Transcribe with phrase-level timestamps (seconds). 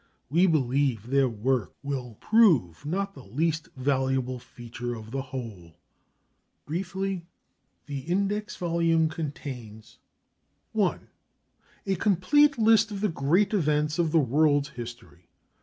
[0.31, 5.75] We believe their work will prove not the least valuable feature of the whole.
[6.65, 7.27] Briefly,
[7.85, 9.99] the Index Volume contains:
[10.71, 11.07] 1.
[11.85, 15.29] A complete list of the Great Events of the world's history.